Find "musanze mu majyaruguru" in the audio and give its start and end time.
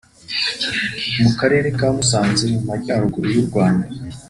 1.95-3.27